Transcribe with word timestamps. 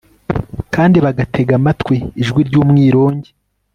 kandi 0.73 0.97
bagatega 1.05 1.51
amatwi 1.59 1.95
ijwi 2.21 2.41
ry'umwirongi 2.47 3.29